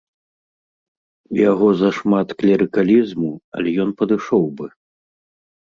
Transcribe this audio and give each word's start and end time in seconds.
У 1.35 1.37
яго 1.51 1.67
зашмат 1.83 2.27
клерыкалізму, 2.39 3.29
але 3.59 3.69
ён 3.85 3.89
падышоў 4.01 4.45
бы. 4.59 4.65